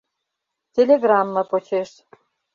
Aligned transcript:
—Телеграмма 0.73 1.43
почеш. 1.51 1.89